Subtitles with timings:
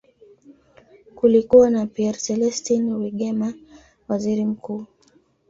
[1.15, 3.53] Kulikuwa na Pierre Celestin Rwigema,
[4.07, 4.85] waziri mkuu.